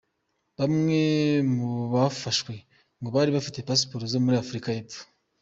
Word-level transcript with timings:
Bamwe 0.57 1.01
mu 1.55 1.69
bafashwe 1.93 2.53
ngo 2.99 3.09
bari 3.15 3.29
bafite 3.37 3.65
Passports 3.67 4.11
zo 4.13 4.19
muri 4.25 4.35
Afurika 4.43 4.67
y’Epfo. 4.71 5.01